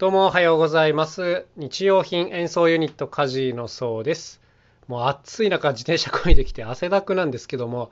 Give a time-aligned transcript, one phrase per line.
[0.00, 1.44] どうもおはようございます。
[1.58, 4.40] 日用品演奏ユニットカジのそうです。
[4.88, 7.90] もう暑い中自転車こいできて汗だくなんですけども、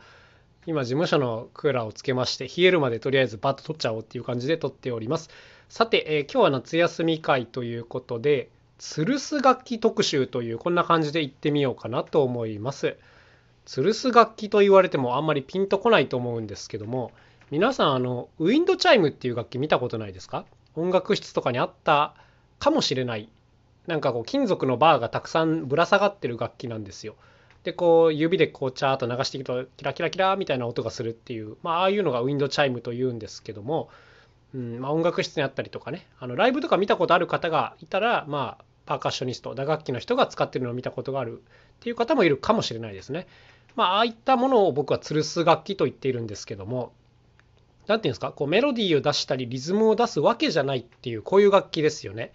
[0.65, 5.29] 今事務所のクーラーをつけまして冷えるまでとりあえずバッと撮っちゃおうっていう感じで撮っております。
[5.69, 8.49] さて、えー今日は夏休み会ということで、
[8.79, 12.97] 吊るす楽器特集というこんな感じで行ってみようかなと思います。
[13.67, 17.13] 吊るす楽器と言われてもあんまりピンとこないと思うんですけども、
[17.51, 20.47] 皆さんあのウィンドチャイムっていう楽器見たことないですか？
[20.79, 22.15] 音楽室とかにあった
[22.59, 23.29] かもしれない。
[23.87, 27.15] なんかこう金属のバーがたくさんぶら下がってる楽器なんですよ。
[27.65, 33.89] でこう指でこうチャーッと流していくとキラキラキラみたいな音がするっていうまあああいうのがウィンドチャイムというんですけども、
[34.55, 36.07] うんまあ、音楽室にあったりとかね。
[36.21, 43.27] あのライブとか見たことある方がいたらまあパーカッショニスト打楽器の人が使ってるのを見たことがあるっていう方もいるかもしれないですね。
[43.75, 46.93] まあああいったものを僕は吊るす楽器と言っているんですけども
[47.89, 48.31] なんていうんですか？
[48.31, 52.33] こうメロディーを出したりリズムを出すわけじゃないっていうこういう楽器ですよね。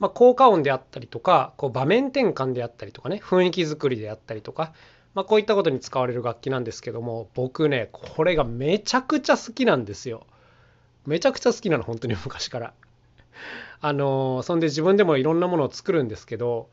[0.00, 4.72] まあ、効果音であったりとかこう場面転換であったりとかね雰囲気作りであったりとか、
[5.14, 10.26] まあ、こういったことに使われる楽器なんですけども僕ねこれがめちゃくちゃ好きなんですよ。
[11.06, 12.72] めちゃくちゃ好きなの本当に昔から。
[13.80, 16.68] あのーそんで自分でもいろんなものを作るんですけど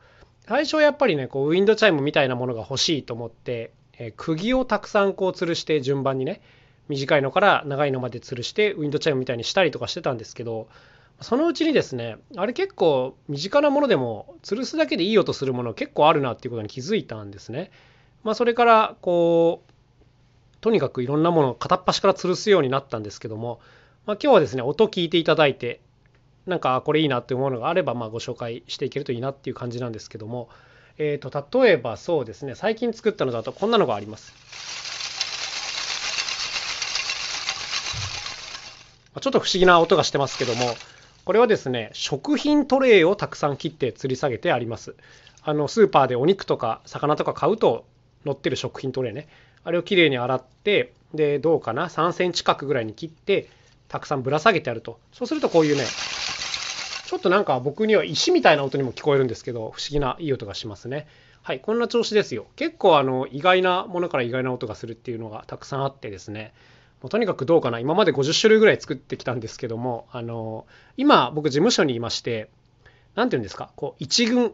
[0.48, 6.40] 最初はやっぱりねこうウィンドチャイムみたいなものが欲しいと思って、えー釘をたくさんこう吊るして順番にね
[6.88, 10.68] 短いのから長いのまで吊るしてウィンドチャイムみたいにしたりとかしてたんですけど
[11.20, 17.70] そのうちにですねあれ結構身近なものでも吊るすだけでいい音するもの結構あるなっていうことに気づいたんですね。
[18.24, 19.72] まあ、それからこう
[20.60, 23.60] とにかくいろんなものを片っ端から吊るすようになったんですけども、
[24.06, 25.80] まあ、今日はですね音聞いていただいて
[26.46, 30.48] なんかこれいいなって思うのがあればまあご紹介していけるといいなっていう感じなんですけども、
[30.98, 34.32] えー、と例えばそうですね最近作ったのだとこんなのがあります。
[34.32, 34.42] まあ
[39.20, 40.74] ちょっと不思議な音がしてますけども、
[41.24, 44.94] これはですね、食品トレイをたくさん切って吊り下げてあります。
[45.42, 47.84] あの、スーパーでお肉とか魚とか買うと
[48.24, 49.28] 乗ってる食品トレイね。
[49.64, 53.48] あれをきれいに洗って、で、どうかな、3センチ角ぐらいに切って、
[53.88, 54.98] たくさんぶら下げてあると。
[55.12, 61.06] そうするとこういうね、ちょっとなんか僕には石みたいな音にも聞こえるんですけど、不思議ないい音がしますね。
[61.42, 62.46] はい、こんな調子ですよ。
[62.56, 66.54] 結構あの、意外なものから意外な音がするっていうのがたくさんあってですね。
[67.02, 67.80] もうとにかくどうかな。
[67.80, 72.48] 今まで50種類ぐらい作ってきたんですけどもあの今僕事務所にいまして
[73.14, 74.52] 何て言うんですかこう一群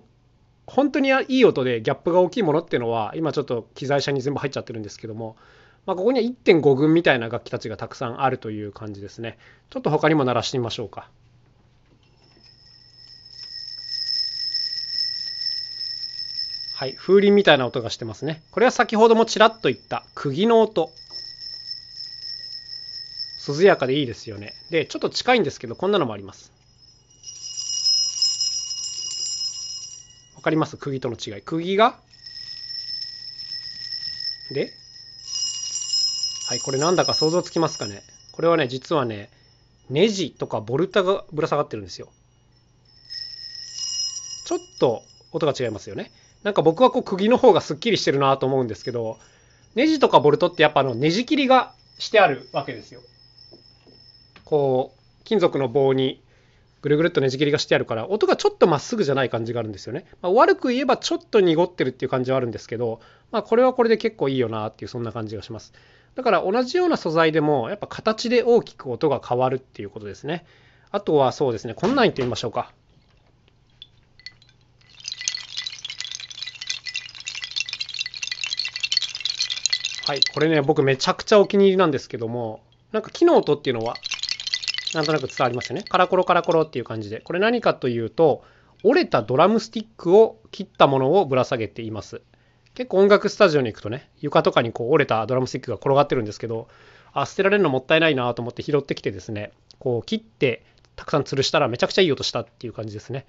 [0.66, 5.36] 本当にいい音でギャップが大きいものっていうのは今ちょっと機材車に全部入っちゃってるんですけども、
[5.86, 9.38] まあ、ここには1.5群みたいな楽器たちがたくさんあるという感じですね。
[9.70, 11.10] ちょっと他にも鳴らしてみましょうか。
[16.74, 18.42] はい風鈴みたいな音がしてますね。
[18.52, 20.90] これは先ほどもちらっと言った釘の音。
[23.54, 24.54] 涼やかでいいですよね。
[24.70, 26.52] で、ちょっと近いんですけど、こんなのもあります。
[30.36, 30.76] わかります？
[30.76, 31.42] 釘との違い。
[31.42, 31.98] 釘が？
[34.52, 34.72] で？
[36.48, 38.02] はい、これなんだか想像つきますかね？
[38.32, 39.30] これはね、実はね、
[39.90, 42.08] ネジとかボルタがぶら下がってるんですよ。
[44.46, 46.10] ちょっと音が違いますよね。
[46.44, 49.18] なんか僕はこう釘の方がすっきりしてるなと思うんですけど、
[49.74, 53.02] ネジとかボルトってやっぱあのネジ切りがしてあるわけですよ。
[54.48, 56.22] こう金属の棒に
[56.80, 63.00] ぐるぐるっとねじ切りがしてあるから音がちょっとまっすぐじゃない感じがあるんですよね、まあ、悪く言えばちょっと濁ってるっていう感じはあるんですけど、
[63.30, 65.74] まあ、これはこれで結構いいよなっていうそんな感じがします。
[66.14, 70.46] だから同じような素材でもやっぱ形で大きく音が変わるっていうことですね。
[70.90, 72.72] あとはそうですねこんなん言ってみましょうか。
[80.06, 83.94] はいこれね僕めちゃくちゃお気に入りなんですけどもなんか木の音っていうのは
[84.94, 85.84] なんとなく伝わりますよね。
[85.88, 87.20] カラコロカラコロっていう感じで。
[87.20, 88.44] これ何かというと、
[88.84, 92.22] 折れたドラムスティックを切ったものをぶら下げています。
[92.74, 96.68] 結構音楽スタジオに行くとね、床とかにこう折れたドラムスティックが転がってるんですけど、
[97.12, 103.26] あ、捨てられるのもったいないなと思って拾ってきてですね、こう切ってたくさん吊るしたらめちゃくちゃいい音したっていう感じですね。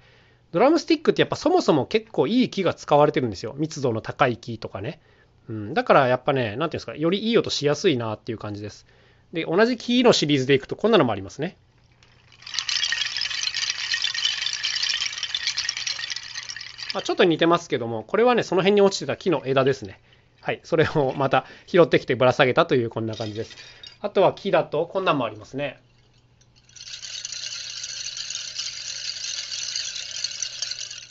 [0.52, 3.54] ドラムスティックってやっぱそもそも結構いい木が使われてるんですよ。
[3.56, 5.00] 密度の高い木とかね。
[5.48, 8.86] うん、だからやっぱね、なんていうんですか、よりいい音しやすいなっていう感じです。
[9.32, 11.56] で、同じキーのシリーズでいくとこんなのもありますね。
[16.92, 20.00] まあ、ちょっと似てますけども、これはね、その辺に落ちてた木の枝ですね。
[20.40, 23.56] はい、それをまた拾ってきてぶら下げたというこんな感じです。
[24.00, 25.80] あとは木だとこんなんもありますね。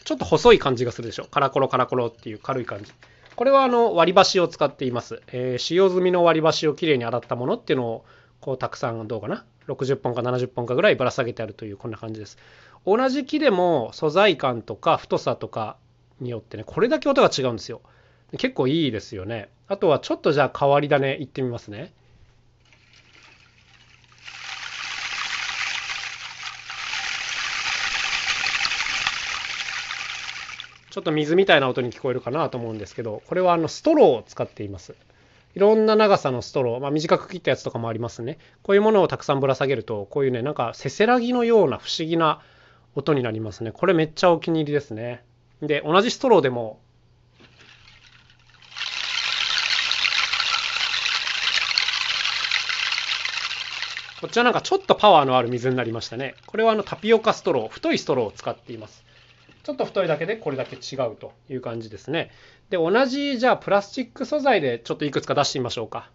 [0.03, 1.25] ちょっと細い感じがするでしょ。
[1.29, 2.91] カラコロカラコロっていう軽い感じ。
[3.39, 5.21] これはあの割り箸を使っています。
[5.27, 8.05] えー使用済みの割り箸をきれいに洗ったものっていうのを
[8.41, 12.37] こうたくさんどうかな？60本か70本かぐらいぶら下げてあるというこんな感じです。
[12.85, 15.77] 同じ木でも素材感とか太さとか
[16.19, 17.79] によってねこれだけ音が違うんですよ。
[18.37, 19.47] 結構いいですよね。
[19.69, 21.93] あとはちょっとじゃあ変わり種いってみますね。
[30.89, 34.95] ちょっと水みたいな音に聞こえるかなと思うんですけどこれはあのストローを使っています
[35.55, 42.41] いろんな長さのストロー、まあ、短く切ったやつとかもありますねこういうものをたくさんぶら下げるとこういうねなんかせせらぎのような不思議な
[42.95, 45.23] 音になりますねこれめっちゃお気に入りですね
[45.61, 46.79] で同じストローでも
[54.21, 56.35] こっちはなんかちょっとパワーのある水になりましたね。
[56.45, 59.05] これはあのタピオカストロー、太いストローを使っています。
[59.69, 62.31] ちょっと太いだけでこれだけ違うという感じですね。
[62.71, 66.09] で、同じじゃあプラスチック素材でちょっといくつか出してみましょうか。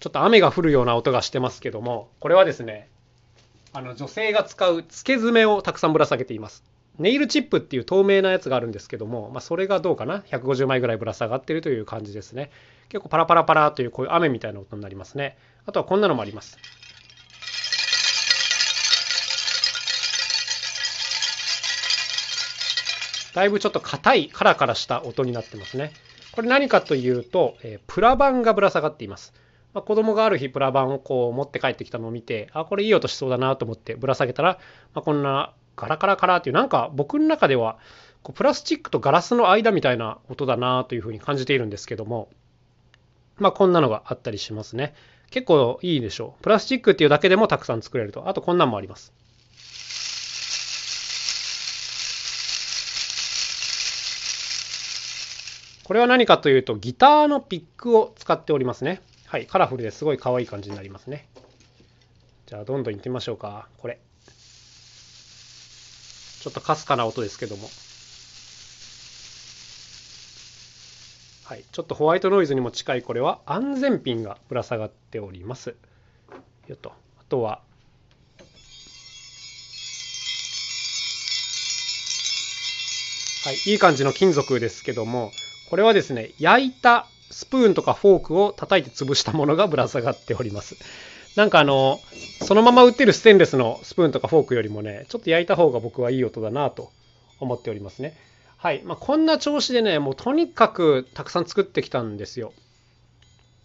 [0.00, 2.88] ちょっと雨が降るような音がしてますけども、これはですね、
[3.74, 6.64] あの女性が使う付け爪をたくさんぶら下げています。
[6.98, 12.50] ネイルチップっていう透明なやつがあるんですけども、まあ、それがどうかな？150枚ぐらいぶら下がってるという感じですね。
[12.90, 15.38] 結構パラパラパラというこういう雨みたいな音になりますね。
[15.64, 16.58] あとはこんなのもあります。
[23.34, 25.92] だいぶちょっと硬いカラカラした音になってますね。
[26.32, 29.32] これ何かというと、えー、プラ板がぶら下がっています。
[29.72, 34.58] まあ、子供がある日プラ板をこう持って帰ってきたのを見てあこれいい音しそうだなと思ってぶら下げたら、
[34.92, 37.76] まあ、こんなガラカラカラっていうなんか僕の中では
[38.22, 42.28] こうプラスチックとガラスの間みたいな音だなというふうに感じているんですけども
[43.38, 44.94] まあこんなのがあったりしますね。
[45.32, 46.42] 結構いいでしょう。
[46.42, 48.28] プラスチックっていうだけでもたくさん作れると。
[48.28, 49.12] あとこんなんもあります。
[55.82, 59.02] これは何かというとギターのピックを使っておりますね。
[59.26, 61.26] はいカラフルですごい可愛い感じになりますね。
[62.46, 63.66] じゃあどんどんいってみましょうか。
[63.78, 63.98] これ。
[66.42, 67.68] ちょっとかすかな音ですけども。
[71.44, 75.76] はい、ちょっとホワイトノイズにも近いこれは安全ピンがぶら下がっております。
[76.66, 77.60] よっとあとは
[83.44, 85.30] はい、いい感じの金属ですけども
[85.68, 90.76] これはですね焼いたスプーンとかフォークを叩いて潰したものがぶら下がっております。
[91.36, 92.00] なんかあの、
[92.42, 96.90] そのまま売ってるステンレスのスプーンとかフォークよりもね、ちょっと焼いた方が僕はいい音だなと
[97.40, 98.14] 思っておりますね。
[98.58, 98.82] はい。
[98.84, 102.52] まあ、こんな調子でね、もうとにかくたくさん作ってきたんですよ。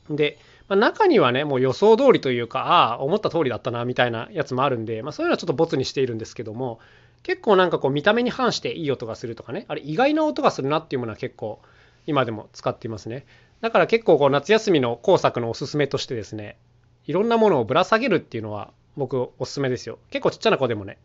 [0.09, 6.79] で、まあ、中にはね、もう予想通りというか、ああ、思った通りだったな、みたいなやつもあるんで、まあ、そういうのはちょっとボツにしているんですけども、
[7.23, 11.59] 結構なんかこう見た目に反していい音がするとかね、あれ意外な音がするなっていうものは結構
[12.05, 13.25] 今でも使っていますね。
[13.61, 16.57] だから結構こう夏休みの工作のおすすめとしてですね、
[17.07, 19.97] いろんなものをぶら下げるっていうのは僕おすすめですよ。
[20.11, 20.97] 結構ちっちゃな子でもね、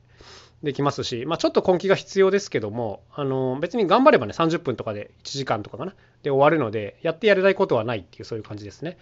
[0.62, 8.99] できますし、まあ、ちょっと根気が必要ですけども、あの別に頑張ればね、30分とかで1時間とかかな、で終わるので、やってやれないことはないっていうそういう感じですね。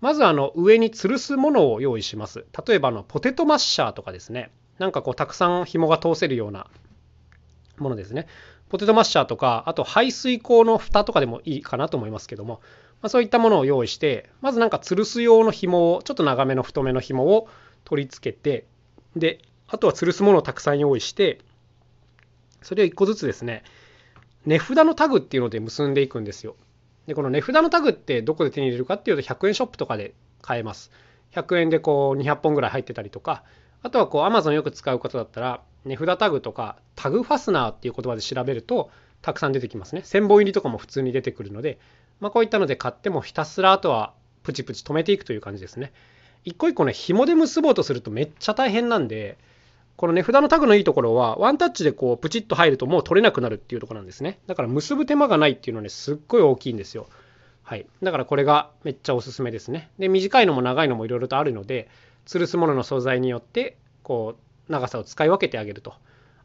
[0.00, 2.46] まずあの上に吊るすものを用意します。
[2.66, 6.66] 例えばあのポテトマッシャーとかですね、なんかこうたくさん紐が通せるような
[7.78, 8.26] ものですね。
[8.70, 12.60] ポテトマッシャーとか、あと排水口の蓋とかでもいいかなと思いますけども、
[13.02, 17.48] まあ、そういったものを用意してまずなんか吊るす用の紐をちょっと長めの太めの紐を
[17.84, 18.66] 取り付けて
[19.16, 21.40] であとは吊るすものをたくさん用意して
[22.62, 23.64] それを1個ずつですね
[24.46, 26.56] 値札のタグっていうので結んでいくんですよ。
[27.06, 30.90] でこの値札のタグってどこで手に入れるかっていうと100円ショップとかで買えます。
[31.32, 33.44] 100円でこう200本ぐらい入ってたりとか
[33.82, 38.90] あとはこう Amazon よく使う方だったら値札タグとかタグファスナーっていう言葉で調べると
[39.22, 40.02] たくさん出てきますね。
[40.04, 41.78] 1000本入りとかも普通に出てくるので
[42.20, 44.12] まあ、こういったので買ってもひたすらあとは
[44.42, 45.92] プチプチ止めていくという感じですね。
[46.44, 49.38] 一個一個ね、紐で結ぼうとするとめっちゃ大変なんで、
[49.96, 54.38] この値札のタグのいいところは、ワンタッチでこうプチッと入るともう取れなくなるっていうところなんですね。
[54.46, 57.06] だから結ぶ手間がないっていうのはね、すっごい大きいんですよ。
[57.62, 57.86] はい。
[58.02, 59.90] だからこれがめっちゃおすすめですね。
[59.98, 61.88] で、短いのも長いのもいろいろとあるので、
[62.26, 64.36] 吊るすものの素材によって、こ
[64.68, 65.94] う、長さを使い分けてあげると。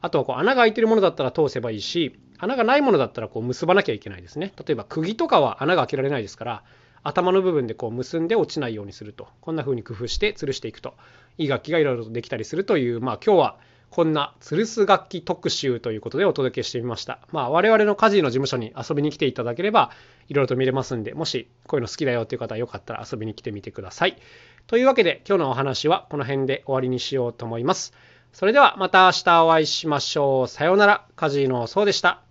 [0.02, 4.54] あとはこう穴が開いてるものだったら通せばいいし、穴がないものだったらこう結ばなきゃいけないですね。
[4.66, 6.64] 例えば釘とかは穴が開けられないですから、
[7.04, 9.28] 頭の部分でこう結んで落ちないようにすると。
[9.42, 10.96] こんな風に工夫して吊るしていくと。
[11.38, 13.58] いい楽器がいろいろとできたりするという、まあ今日は
[13.92, 17.20] こんな吊るす楽器特集ということでお届けしてみました。
[17.32, 19.92] まあ我々の家事の事務所に遊びに来ていただければ
[20.28, 24.18] いろいろと見れますんで、もしこういうの好きだよっていう方はよかったら遊びに来てみてください。
[24.68, 27.94] というわけで今日のお話はこの辺で終わりにしようと思います。
[28.34, 30.48] それではまた明日お会いしましょう。
[30.50, 31.06] さようなら。
[31.16, 32.25] カジーノそうでした。